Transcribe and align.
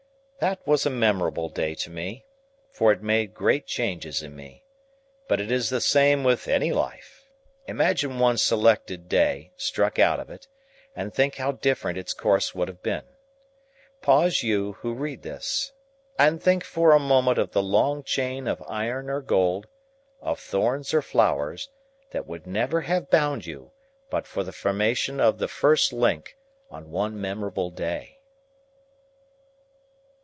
That 0.49 0.65
was 0.65 0.87
a 0.87 0.89
memorable 0.89 1.49
day 1.49 1.75
to 1.75 1.91
me, 1.91 2.25
for 2.71 2.91
it 2.91 3.03
made 3.03 3.35
great 3.35 3.67
changes 3.67 4.23
in 4.23 4.35
me. 4.35 4.63
But 5.27 5.39
it 5.39 5.51
is 5.51 5.69
the 5.69 5.79
same 5.79 6.23
with 6.23 6.47
any 6.47 6.71
life. 6.73 7.29
Imagine 7.67 8.17
one 8.17 8.39
selected 8.39 9.07
day 9.07 9.51
struck 9.55 9.99
out 9.99 10.19
of 10.19 10.31
it, 10.31 10.47
and 10.95 11.13
think 11.13 11.35
how 11.35 11.51
different 11.51 11.99
its 11.99 12.15
course 12.15 12.55
would 12.55 12.69
have 12.69 12.81
been. 12.81 13.03
Pause 14.01 14.41
you 14.41 14.71
who 14.81 14.95
read 14.95 15.21
this, 15.21 15.73
and 16.17 16.41
think 16.41 16.63
for 16.63 16.91
a 16.93 16.99
moment 16.99 17.37
of 17.37 17.51
the 17.51 17.61
long 17.61 18.01
chain 18.01 18.47
of 18.47 18.63
iron 18.67 19.11
or 19.11 19.21
gold, 19.21 19.67
of 20.21 20.39
thorns 20.39 20.91
or 20.91 21.03
flowers, 21.03 21.69
that 22.09 22.25
would 22.25 22.47
never 22.47 22.81
have 22.81 23.11
bound 23.11 23.45
you, 23.45 23.73
but 24.09 24.25
for 24.25 24.43
the 24.43 24.51
formation 24.51 25.19
of 25.19 25.37
the 25.37 25.47
first 25.47 25.93
link 25.93 26.35
on 26.71 26.89
one 26.89 27.21
memorable 27.21 27.69
day. 27.69 28.17